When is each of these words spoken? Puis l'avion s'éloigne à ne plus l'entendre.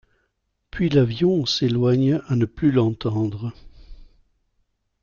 Puis 0.71 0.89
l'avion 0.89 1.45
s'éloigne 1.45 2.19
à 2.25 2.35
ne 2.35 2.45
plus 2.45 2.71
l'entendre. 2.71 3.53